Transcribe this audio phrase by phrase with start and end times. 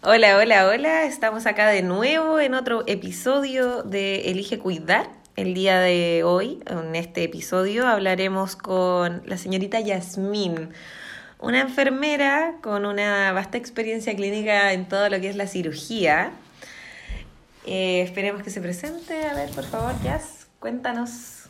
[0.00, 1.04] Hola, hola, hola.
[1.06, 5.10] Estamos acá de nuevo en otro episodio de Elige Cuidar.
[5.34, 10.70] El día de hoy, en este episodio, hablaremos con la señorita Yasmín,
[11.40, 16.30] una enfermera con una vasta experiencia clínica en todo lo que es la cirugía.
[17.66, 19.26] Eh, esperemos que se presente.
[19.26, 21.48] A ver, por favor, Yas, cuéntanos.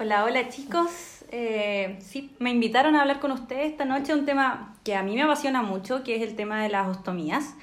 [0.00, 1.15] Hola, hola chicos.
[1.30, 5.14] Eh, sí, me invitaron a hablar con ustedes esta noche un tema que a mí
[5.14, 7.54] me apasiona mucho, que es el tema de las ostomías.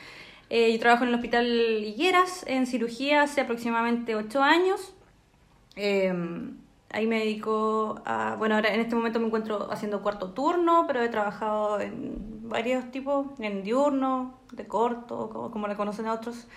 [0.50, 4.94] Eh, yo trabajo en el Hospital Higueras en cirugía hace aproximadamente ocho años.
[5.76, 6.14] Eh,
[6.92, 11.02] ahí me dedico a, bueno, ahora en este momento me encuentro haciendo cuarto turno, pero
[11.02, 16.48] he trabajado en varios tipos, en diurno, de corto, como, como le conocen a otros.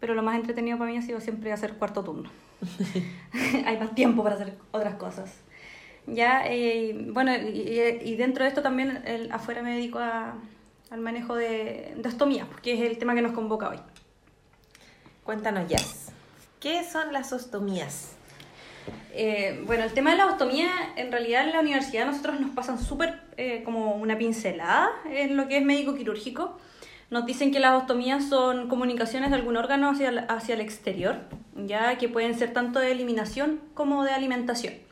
[0.00, 2.30] Pero lo más entretenido para mí ha sido siempre hacer cuarto turno.
[3.66, 5.40] Hay más tiempo para hacer otras cosas.
[6.12, 10.34] Ya, eh, bueno, y, y, dentro de esto también el, afuera me dedico a,
[10.90, 13.78] al manejo de, de ostomía, porque es el tema que nos convoca hoy.
[15.22, 16.10] Cuéntanos, Jazz.
[16.58, 18.16] ¿Qué son las ostomías?
[19.12, 22.80] Eh, bueno, el tema de la ostomía, en realidad en la universidad nosotros nos pasan
[22.80, 26.58] súper eh, como una pincelada en lo que es médico quirúrgico.
[27.10, 31.18] Nos dicen que las ostomías son comunicaciones de algún órgano hacia, hacia el exterior,
[31.54, 34.89] ya que pueden ser tanto de eliminación como de alimentación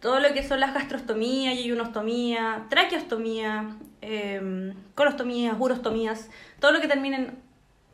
[0.00, 7.38] todo lo que son las gastrostomías, yeyunostomía, traqueostomía, eh, colostomías, urostomías, todo lo que terminen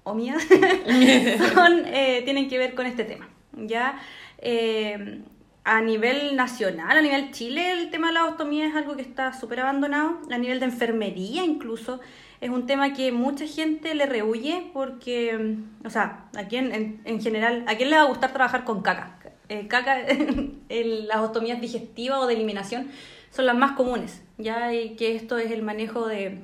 [0.02, 0.42] omías,
[1.55, 3.28] son, eh, tienen que ver con este tema.
[3.56, 3.98] ¿ya?
[4.38, 5.22] Eh,
[5.64, 9.33] a nivel nacional, a nivel Chile, el tema de la ostomía es algo que está
[9.33, 10.20] súper abandonado.
[10.30, 12.00] A nivel de enfermería incluso,
[12.42, 17.64] es un tema que mucha gente le rehuye porque, o sea, a quién, en general,
[17.66, 19.18] ¿a quién le va a gustar trabajar con caca?
[19.48, 20.00] Eh, caca,
[20.69, 22.91] el, las ostomías digestivas o de eliminación
[23.31, 26.41] son las más comunes, ya que esto es el manejo de,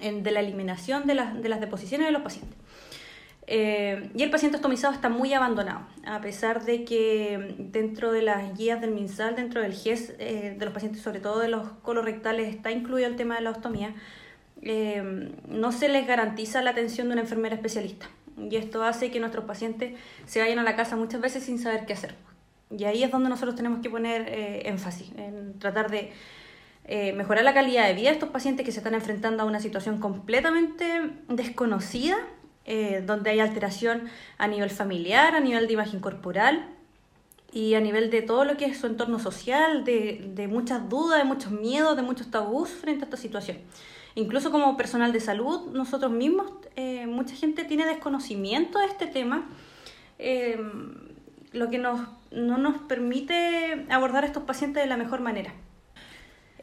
[0.00, 2.60] de la eliminación de las, de las deposiciones de los pacientes.
[3.52, 8.56] Eh, y el paciente ostomizado está muy abandonado, a pesar de que dentro de las
[8.56, 12.54] guías del MinSal, dentro del GES eh, de los pacientes, sobre todo de los colorectales,
[12.54, 13.92] está incluido el tema de la ostomía,
[14.62, 18.08] eh, no se les garantiza la atención de una enfermera especialista.
[18.38, 21.86] Y esto hace que nuestros pacientes se vayan a la casa muchas veces sin saber
[21.86, 22.14] qué hacer.
[22.76, 26.12] Y ahí es donde nosotros tenemos que poner eh, énfasis, en tratar de
[26.84, 29.60] eh, mejorar la calidad de vida de estos pacientes que se están enfrentando a una
[29.60, 32.16] situación completamente desconocida,
[32.66, 34.04] eh, donde hay alteración
[34.38, 36.68] a nivel familiar, a nivel de imagen corporal
[37.52, 41.18] y a nivel de todo lo que es su entorno social, de, de muchas dudas,
[41.18, 43.58] de muchos miedos, de muchos tabús frente a esta situación.
[44.14, 46.52] Incluso como personal de salud, nosotros mismos,
[47.06, 49.48] mucha gente tiene desconocimiento de este tema
[51.52, 55.52] lo que nos, no nos permite abordar a estos pacientes de la mejor manera.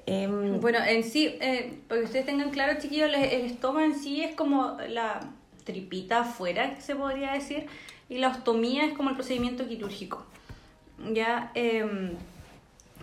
[0.06, 4.24] Em, bueno, en sí, eh, para que ustedes tengan claro, chiquillos, el, estómago en sí
[4.24, 5.20] es como la
[5.66, 7.66] tripita afuera, se podría decir,
[8.08, 10.26] y la ostomía es como el procedimiento quirúrgico.
[11.14, 12.14] Ya, em,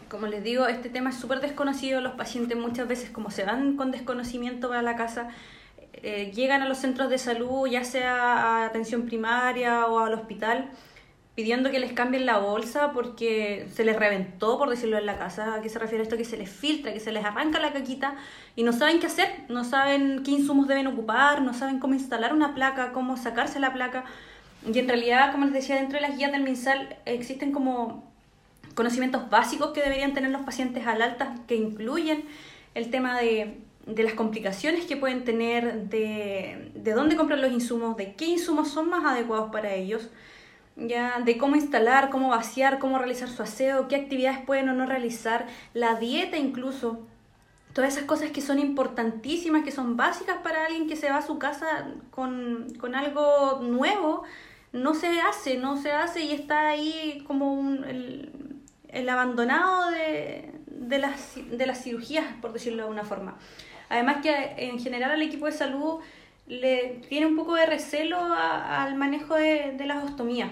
[0.09, 3.77] como les digo, este tema es súper desconocido, los pacientes muchas veces como se van
[3.77, 5.29] con desconocimiento para la casa,
[5.93, 10.71] eh, llegan a los centros de salud, ya sea a atención primaria o al hospital,
[11.35, 15.55] pidiendo que les cambien la bolsa porque se les reventó, por decirlo en la casa.
[15.55, 16.17] ¿A qué se refiere esto?
[16.17, 18.17] Que se les filtra, que se les arranca la caquita
[18.55, 22.33] y no saben qué hacer, no saben qué insumos deben ocupar, no saben cómo instalar
[22.33, 24.05] una placa, cómo sacarse la placa.
[24.73, 28.05] Y en realidad, como les decía, dentro de las guías del MinSal existen como
[28.77, 32.25] conocimientos básicos que deberían tener los pacientes al alta que incluyen
[32.75, 37.97] el tema de, de las complicaciones que pueden tener, de, de dónde comprar los insumos,
[37.97, 40.11] de qué insumos son más adecuados para ellos
[40.77, 44.87] ya de cómo instalar, cómo vaciar, cómo realizar su aseo, qué actividades pueden o no
[44.87, 47.07] realizar, la dieta incluso.
[47.73, 51.23] Todas esas cosas que son importantísimas, que son básicas para alguien que se va a
[51.23, 54.23] su casa con, con algo nuevo,
[54.73, 58.33] no se hace, no se hace y está ahí como un, el,
[58.89, 63.39] el, abandonado de, de, las, de las cirugías, por decirlo de una forma.
[63.89, 66.01] Además que en general al equipo de salud
[66.47, 70.51] le tiene un poco de recelo al manejo de, de las ostomías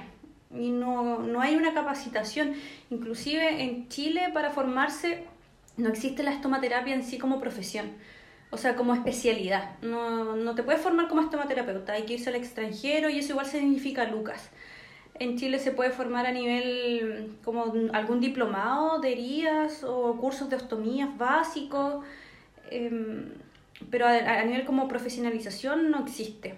[0.54, 2.54] y no, no hay una capacitación.
[2.90, 5.24] Inclusive en Chile para formarse
[5.76, 7.92] no existe la estomaterapia en sí como profesión,
[8.50, 9.78] o sea, como especialidad.
[9.80, 13.46] No, no te puedes formar como estomaterapeuta, hay que irse al extranjero y eso igual
[13.46, 14.50] significa Lucas.
[15.18, 20.56] En Chile se puede formar a nivel como algún diplomado de heridas o cursos de
[20.56, 22.04] ostomías básicos,
[22.70, 23.30] em,
[23.90, 26.54] pero a, a nivel como profesionalización no existe.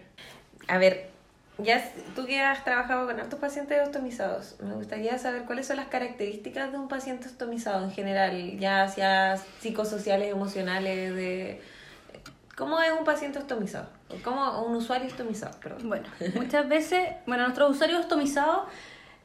[0.68, 1.13] A ver,
[1.58, 5.88] ya tú que has trabajado con hartos pacientes ostomizados, me gustaría saber cuáles son las
[5.88, 11.60] características de un paciente ostomizado en general, ya sea psicosociales, emocionales, de
[12.56, 13.88] ¿Cómo es un paciente ostomizado?
[14.22, 15.58] ¿Cómo un usuario ostomizado?
[15.60, 15.88] Perdón.
[15.88, 18.68] Bueno, muchas veces, bueno, nuestros usuarios ostomizados,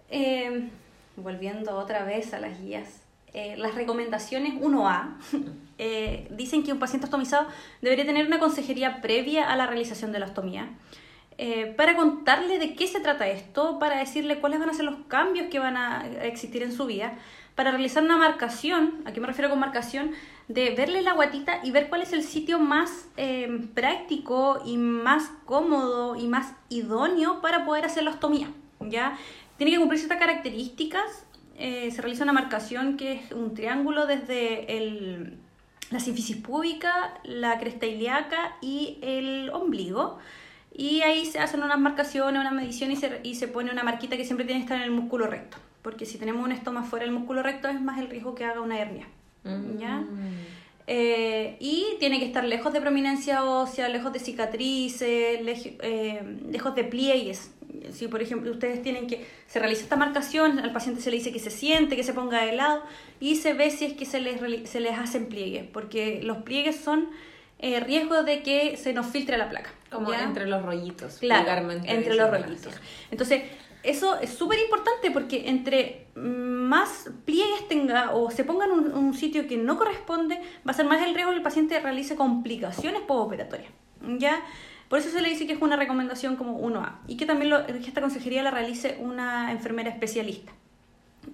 [0.10, 0.70] eh,
[1.16, 3.02] volviendo otra vez a las guías,
[3.34, 5.18] eh, las recomendaciones 1A
[5.78, 7.48] eh, dicen que un paciente ostomizado
[7.82, 10.70] debería tener una consejería previa a la realización de la ostomía.
[11.78, 15.48] Para contarle de qué se trata esto, para decirle cuáles van a ser los cambios
[15.50, 17.18] que van a existir en su vida,
[17.60, 20.12] para realizar una marcación, ¿a qué me refiero con marcación?
[20.48, 25.30] De verle la guatita y ver cuál es el sitio más em, práctico y más
[25.44, 28.50] cómodo y más idóneo para poder hacer la ostomía,
[28.80, 29.18] ¿ya?
[29.58, 31.26] Tiene que cumplir ciertas características,
[31.58, 35.38] eh, se realiza una marcación que es un triángulo desde el,
[35.92, 40.18] la sínfisis púbica, la cresta ilíaca y el ombligo.
[40.80, 44.16] Y ahí se hacen unas marcaciones, una medición y se, y se pone una marquita
[44.16, 47.06] que siempre tiene que estar en el músculo recto porque si tenemos un estoma fuera
[47.06, 49.08] del músculo recto es más el riesgo que haga una hernia.
[49.80, 49.98] ¿ya?
[49.98, 50.60] Mm.
[50.88, 56.84] Eh, y tiene que estar lejos de prominencia ósea, lejos de cicatrices, eh, lejos de
[56.84, 57.52] pliegues.
[57.92, 61.32] Si, por ejemplo, ustedes tienen que, se realiza esta marcación, al paciente se le dice
[61.32, 62.84] que se siente, que se ponga de lado
[63.20, 66.76] y se ve si es que se les, se les hacen pliegues, porque los pliegues
[66.76, 67.08] son
[67.60, 69.72] eh, riesgo de que se nos filtre la placa.
[69.92, 71.18] Como entre los rollitos.
[71.18, 72.74] Claro, entre los rollitos.
[73.12, 73.44] Entonces,
[73.84, 79.48] eso es súper importante porque entre más pliegues tenga o se ponga en un, sitio
[79.48, 80.36] que no corresponde,
[80.68, 83.72] va a ser más el riesgo que el paciente realice complicaciones postoperatorias.
[84.18, 84.42] ¿Ya?
[84.88, 87.54] Por eso se le dice que es una recomendación como 1A y que también
[87.86, 90.52] esta consejería la realice una enfermera especialista.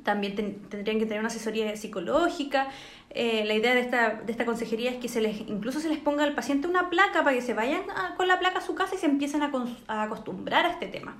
[0.03, 2.69] También tendrían que tener una asesoría psicológica.
[3.11, 5.99] Eh, la idea de esta, de esta consejería es que se les, incluso se les
[5.99, 7.83] ponga al paciente una placa para que se vayan
[8.17, 9.51] con la placa a su casa y se empiecen a,
[9.87, 11.17] a acostumbrar a este tema.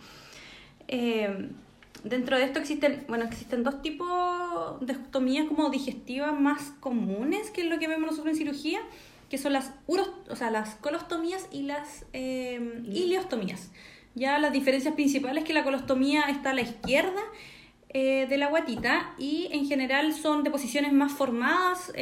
[0.88, 1.50] Eh,
[2.04, 7.62] dentro de esto existen, bueno, existen dos tipos de ostomías como digestivas más comunes, que
[7.62, 8.82] es lo que vemos nosotros en cirugía,
[9.30, 13.72] que son las uros, o sea, las colostomías y las eh, ileostomías.
[14.14, 17.22] Ya las diferencias principales es que la colostomía está a la izquierda
[17.98, 21.94] eh, de la guatita y en general son de posiciones más formadas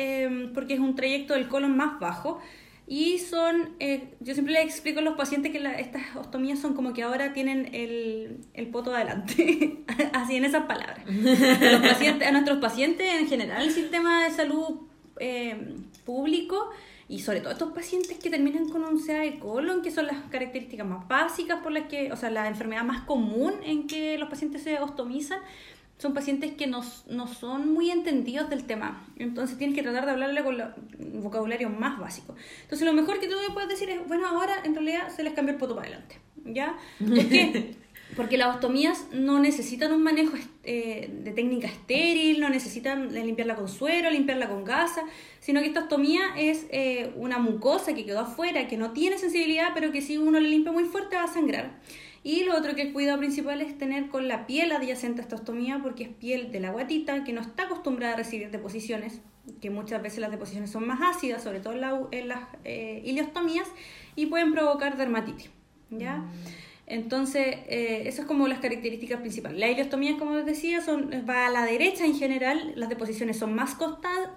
[0.54, 2.42] porque es un trayecto del colon más bajo
[2.86, 6.94] y son, eh, yo siempre les explico a los pacientes que estas ostomías son como
[6.94, 11.00] que ahora tienen el, el poto adelante, así en esas palabras.
[11.08, 14.82] A, nuestros pacientes en general, el sistema de salud
[15.20, 16.72] eh, público
[17.08, 20.18] y sobre todo estos pacientes que terminan con un CA de colon, que son las
[20.30, 24.30] características más básicas por las que, o sea, la enfermedad más común en que los
[24.30, 25.40] pacientes se ostomizan,
[25.98, 29.08] son pacientes que no, no, son muy entendidos del tema.
[29.18, 30.68] Entonces tienes que tratar de hablarle con el
[31.22, 32.36] vocabulario más básico.
[32.64, 35.54] Entonces lo mejor que tú puedes decir es, bueno, ahora en realidad se les cambia
[35.54, 36.20] el poto para adelante.
[36.46, 36.78] ¿Ya?
[37.00, 37.76] ¿Por qué?
[38.16, 43.68] Porque las ostomías no necesitan un manejo eh, de técnica estéril, no necesitan limpiarla con
[43.68, 45.04] suero, limpiarla con gasa,
[45.40, 49.70] sino que esta ostomía es eh, una mucosa que quedó afuera, que no tiene sensibilidad,
[49.74, 51.80] pero que si uno le limpia muy fuerte va a sangrar.
[52.24, 55.36] Y lo otro que el cuidado principal es tener con la piel adyacente a esta
[55.36, 59.20] ostomía, porque es piel de la guatita que no está acostumbrada a recibir deposiciones,
[59.62, 61.74] que muchas veces las deposiciones son más ácidas, sobre todo
[62.12, 63.68] en, las eh, ileostomías,
[64.16, 65.50] y pueden provocar dermatitis.
[65.90, 66.18] ¿ya?
[66.18, 66.32] Mm.
[66.88, 69.60] Entonces, eh, esas es como las características principales.
[69.60, 73.54] La ileostomía, como les decía, son, va a la derecha en general, las deposiciones son
[73.54, 73.76] más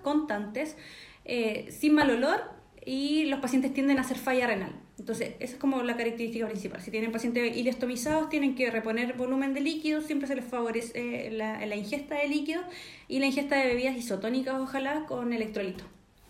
[0.02, 0.76] constantes,
[1.24, 2.55] eh, sin mal olor
[2.86, 4.70] y los pacientes tienden a hacer falla renal.
[4.96, 6.80] Entonces, esa es como la característica principal.
[6.80, 11.32] Si tienen pacientes ileostomizados, tienen que reponer volumen de líquidos, siempre se les favorece eh,
[11.32, 12.64] la, ingesta de líquidos
[13.08, 15.84] y la ingesta de bebidas isotónicas, ojalá, con electrolito,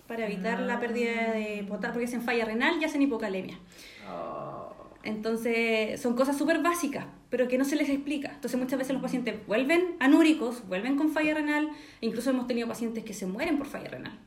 [0.09, 3.59] para evitar la pérdida de potasio, porque hacen falla renal y hacen hipocalemia.
[4.11, 4.73] Oh.
[5.05, 8.33] Entonces, son cosas súper básicas, pero que no se les explica.
[8.33, 11.69] Entonces, muchas veces los pacientes vuelven anúricos, vuelven con falla renal,
[12.01, 14.19] incluso hemos tenido pacientes que se mueren por falla renal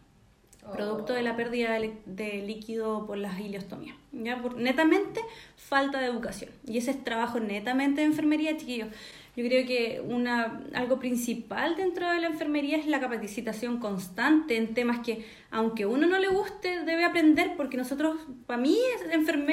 [0.71, 3.95] producto de la pérdida de, líquido por las ileostomías.
[4.11, 4.41] ¿ya?
[4.41, 5.21] Por, netamente
[5.55, 6.51] falta de educación.
[6.65, 8.89] Y ese es trabajo netamente de enfermería, chiquillos.
[9.35, 14.73] Yo creo que una, algo principal dentro de la enfermería es la capacitación constante en
[14.73, 18.77] temas que, aunque uno no le guste, debe aprender, porque nosotros, para mí,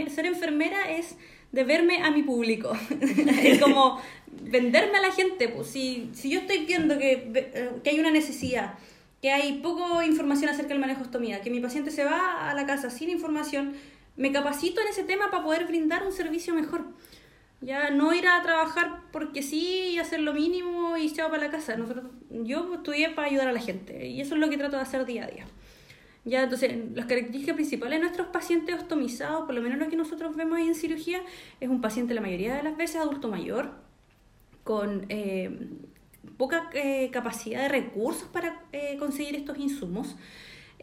[0.09, 1.17] ser enfermera es
[1.53, 2.73] deberme a mi público.
[3.43, 4.01] es como
[4.43, 5.49] venderme a la gente.
[5.49, 8.75] Pues, si, si yo estoy viendo que, eh, que hay una necesidad,
[9.27, 12.55] que hay poco información acerca del manejo de ostomía, que mi paciente se va a
[12.55, 13.73] la casa sin información,
[14.17, 16.85] me capacito en ese tema para poder brindar un servicio mejor.
[17.61, 21.51] Ya no ir a trabajar porque sí y hacer lo mínimo y chao para la
[21.51, 21.77] casa.
[21.77, 24.83] Nosotros, yo estudié para ayudar a la gente y eso es lo que trato de
[24.83, 25.47] hacer día a día.
[26.25, 30.37] Ya, entonces, las características principales de nuestros pacientes ostomizados, por lo menos lo que nosotros
[30.37, 31.21] vemos ahí en cirugía,
[31.59, 33.73] es un paciente la mayoría de las veces adulto mayor,
[34.63, 35.51] con eh,
[36.37, 40.17] poca eh, capacidad de recursos para eh, conseguir estos insumos,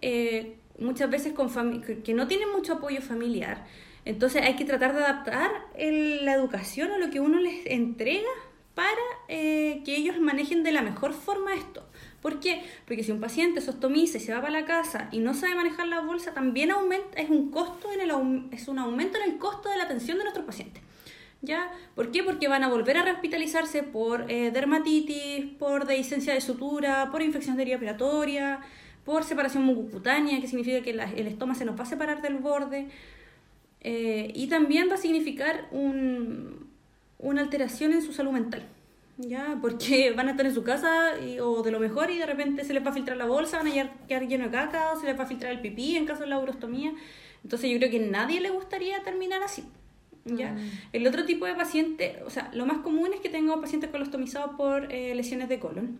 [0.01, 1.49] eh, muchas veces con
[1.81, 3.65] que no tienen mucho apoyo familiar.
[4.05, 8.29] Entonces hay que tratar de adaptar la educación a lo que uno les entrega
[8.75, 8.89] para
[9.27, 11.87] eh, que ellos manejen de la mejor forma esto.
[12.21, 12.63] ¿Por qué?
[12.85, 15.55] Porque si un paciente se ostomiza y se va para la casa y no sabe
[15.55, 18.11] manejar la bolsa, también aumenta, es un costo en el
[18.51, 20.81] es un aumento en el costo de la atención de nuestros pacientes.
[21.43, 21.73] ¿Ya?
[21.93, 22.23] ¿Por qué?
[22.23, 27.57] Porque van a volver a rehospitalizarse por eh, dermatitis, por dehiscencia de sutura, por infección
[27.57, 28.61] de herida respiratoria,
[29.03, 32.87] por separación mucocutánea, que significa que el estómago se nos va a separar del borde.
[33.81, 36.69] Eh, y también va a significar un,
[37.19, 38.63] una alteración en su salud mental.
[39.17, 39.57] ¿ya?
[39.61, 42.73] Porque van a estar en su casa o de lo mejor y de repente se
[42.73, 45.19] les va a filtrar la bolsa, van a quedar lleno de caca o se les
[45.19, 46.93] va a filtrar el pipí en caso de la urostomía.
[47.43, 49.65] Entonces yo creo que a nadie le gustaría terminar así.
[50.25, 50.51] ¿Ya?
[50.51, 50.71] Mm.
[50.93, 54.55] El otro tipo de paciente, o sea, lo más común es que tengamos pacientes colostomizados
[54.55, 55.99] por eh, lesiones de colon.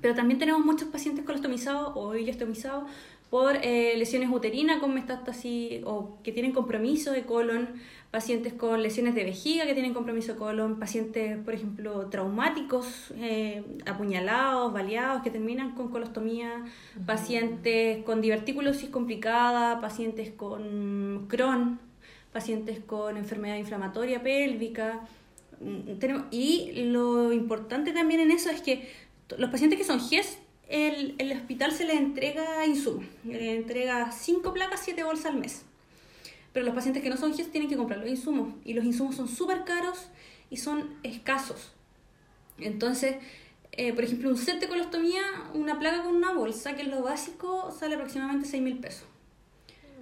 [0.00, 2.84] Pero también tenemos muchos pacientes colostomizados o ileostomizados
[3.30, 7.68] por eh, lesiones uterinas con metástasis o que tienen compromiso de colon,
[8.12, 13.64] pacientes con lesiones de vejiga que tienen compromiso de colon, pacientes, por ejemplo, traumáticos, eh,
[13.86, 16.64] apuñalados, baleados, que terminan con colostomía,
[17.06, 21.80] pacientes con diverticulosis complicada, pacientes con Crohn,
[22.34, 25.00] pacientes con enfermedad inflamatoria pélvica.
[25.60, 28.90] Mm, y lo importante también en eso es que
[29.38, 30.38] los pacientes que son GES
[30.68, 35.62] el, el hospital se le entrega insumos, le entrega 5 placas, 7 bolsas al mes.
[36.52, 39.16] Pero los pacientes que no son GIS tienen que comprar los insumos y los insumos
[39.16, 40.06] son súper caros
[40.50, 41.72] y son escasos.
[42.58, 43.16] Entonces,
[43.72, 45.22] eh, por ejemplo, un set de colostomía,
[45.52, 49.04] una placa con una bolsa, que es lo básico, sale aproximadamente 6 mil pesos.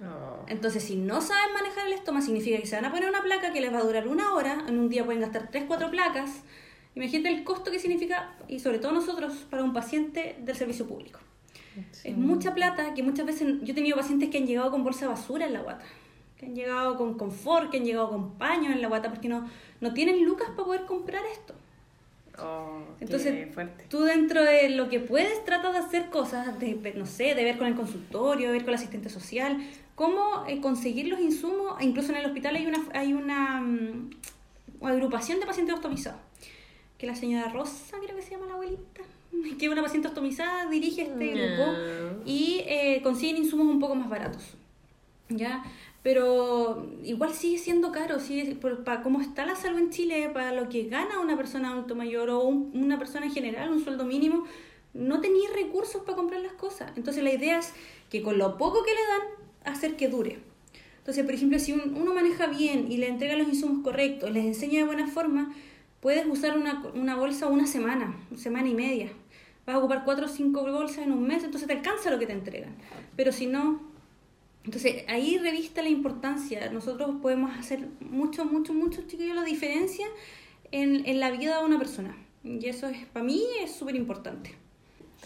[0.03, 0.45] Oh.
[0.47, 3.53] Entonces, si no saben manejar el estómago, significa que se van a poner una placa
[3.53, 6.43] que les va a durar una hora, en un día pueden gastar 3, 4 placas,
[6.95, 11.19] Imagínate el costo que significa, y sobre todo nosotros, para un paciente del servicio público.
[12.03, 15.01] Es mucha plata que muchas veces yo he tenido pacientes que han llegado con bolsa
[15.01, 15.83] de basura en la guata,
[16.37, 19.49] que han llegado con confort, que han llegado con paños en la guata, porque no,
[19.81, 21.55] no tienen lucas para poder comprar esto.
[22.37, 23.47] Oh, Entonces,
[23.89, 27.57] tú dentro de lo que puedes tratas de hacer cosas, de, no sé, de ver
[27.57, 29.57] con el consultorio, de ver con el asistente social,
[29.95, 34.09] cómo eh, conseguir los insumos, incluso en el hospital hay una, hay una um,
[34.81, 36.19] agrupación de pacientes optimizados
[37.03, 39.01] que la señora Rosa, creo que se llama la abuelita,
[39.59, 41.71] que es una paciente ostomizada, dirige este grupo
[42.25, 44.53] y eh, consiguen insumos un poco más baratos.
[45.27, 45.65] ¿Ya?
[46.01, 50.69] Pero igual sigue siendo caro, sigue, para cómo está la salud en Chile, para lo
[50.69, 54.45] que gana una persona adulto mayor o una persona en general, un sueldo mínimo,
[54.93, 56.91] no tenía recursos para comprar las cosas.
[56.95, 57.73] Entonces la idea es
[58.09, 60.39] que con lo poco que le dan, hacer que dure.
[60.97, 64.79] Entonces, por ejemplo, si uno maneja bien y le entrega los insumos correctos, les enseña
[64.79, 65.53] de buena forma,
[65.99, 69.11] puedes usar una, una bolsa una semana, una semana y media.
[69.65, 72.25] Vas a ocupar cuatro o cinco bolsas en un mes, entonces te alcanza lo que
[72.25, 72.75] te entregan.
[73.15, 73.81] Pero si no,
[74.63, 76.69] entonces ahí revista la importancia.
[76.71, 80.05] Nosotros podemos hacer mucho, mucho, mucho, chiquillos, la diferencia
[80.71, 82.15] en, en la vida de una persona.
[82.43, 84.55] Y eso es, para mí es súper importante.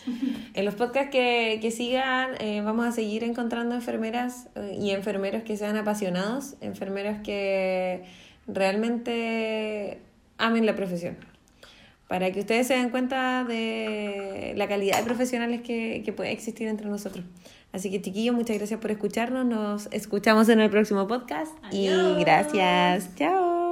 [0.57, 5.43] En los podcasts que, que sigan eh, vamos a seguir encontrando enfermeras eh, y enfermeros
[5.43, 8.03] que sean apasionados, enfermeros que
[8.47, 9.99] realmente
[10.39, 11.15] amen la profesión.
[12.07, 16.67] Para que ustedes se den cuenta de la calidad de profesionales que, que puede existir
[16.67, 17.23] entre nosotros.
[17.71, 19.45] Así que chiquillos, muchas gracias por escucharnos.
[19.45, 21.53] Nos escuchamos en el próximo podcast.
[21.71, 21.87] Y
[22.19, 23.13] gracias.
[23.15, 23.66] Chao.